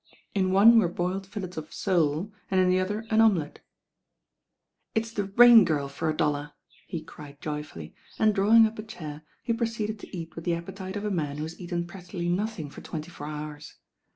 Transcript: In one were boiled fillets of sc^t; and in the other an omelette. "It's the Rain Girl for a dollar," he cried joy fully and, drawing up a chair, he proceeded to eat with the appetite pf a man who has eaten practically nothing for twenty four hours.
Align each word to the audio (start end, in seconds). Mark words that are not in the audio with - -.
In 0.33 0.51
one 0.51 0.79
were 0.79 0.87
boiled 0.87 1.27
fillets 1.27 1.57
of 1.57 1.69
sc^t; 1.69 2.31
and 2.49 2.59
in 2.59 2.69
the 2.71 2.79
other 2.79 3.05
an 3.11 3.21
omelette. 3.21 3.59
"It's 4.95 5.11
the 5.11 5.25
Rain 5.25 5.63
Girl 5.63 5.87
for 5.87 6.09
a 6.09 6.17
dollar," 6.17 6.53
he 6.87 7.03
cried 7.03 7.39
joy 7.39 7.61
fully 7.61 7.93
and, 8.17 8.33
drawing 8.33 8.65
up 8.65 8.79
a 8.79 8.83
chair, 8.83 9.21
he 9.43 9.53
proceeded 9.53 9.99
to 9.99 10.17
eat 10.17 10.35
with 10.35 10.43
the 10.43 10.55
appetite 10.55 10.95
pf 10.95 11.05
a 11.05 11.11
man 11.11 11.37
who 11.37 11.43
has 11.43 11.59
eaten 11.61 11.85
practically 11.85 12.29
nothing 12.29 12.71
for 12.71 12.81
twenty 12.81 13.11
four 13.11 13.27
hours. 13.27 13.75